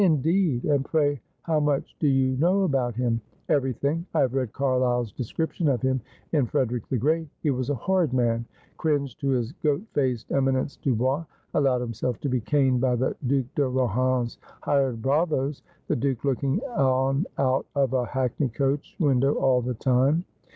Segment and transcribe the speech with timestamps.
[0.01, 0.63] 'Indeed!
[0.65, 3.21] And pray how much do you know about him
[3.57, 4.03] ?''Everything.
[4.15, 8.11] I have read Carlyle's description of him in" Frederick the Great." He was a horrid
[8.11, 8.45] man;
[8.77, 13.45] cringed to his goat faced eminence Dubois; allowed himself to be caned by the Due
[13.53, 19.61] de Rohan's hired bravoes, the Due looking on out of a hackney coach window all
[19.61, 20.25] the time.'